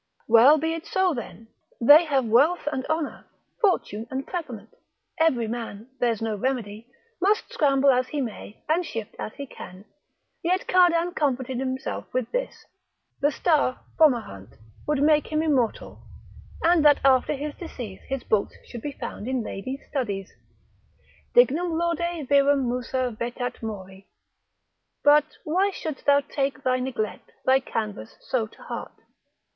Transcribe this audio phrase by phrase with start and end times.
[0.27, 1.49] Well, be it so then,
[1.79, 3.23] they have wealth and honour,
[3.61, 4.73] fortune and preferment,
[5.19, 6.87] every man (there's no remedy)
[7.21, 9.85] must scramble as he may, and shift as he can;
[10.41, 12.65] yet Cardan comforted himself with this,
[13.19, 14.55] the star Fomahant
[14.87, 16.01] would make him immortal,
[16.63, 20.31] and that after his decease his books should be found in ladies' studies:
[21.35, 24.07] Dignum laude virum Musa vetat mori.
[25.03, 28.93] But why shouldst thou take thy neglect, thy canvas so to heart?